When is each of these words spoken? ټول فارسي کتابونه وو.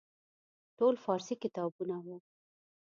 ټول 0.77 0.95
فارسي 1.05 1.35
کتابونه 1.43 1.95
وو. 2.05 2.17